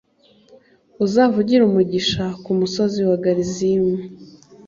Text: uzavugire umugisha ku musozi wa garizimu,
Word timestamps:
uzavugire 1.05 1.61
umugisha 1.69 2.25
ku 2.43 2.51
musozi 2.59 2.99
wa 3.09 3.17
garizimu, 3.23 3.93